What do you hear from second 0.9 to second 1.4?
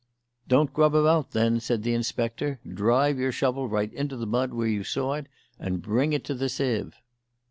about,